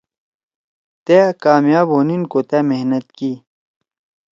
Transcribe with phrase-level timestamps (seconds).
[1.05, 3.31] تأ کامیاب ہونیِن کو تأ محنت کی۔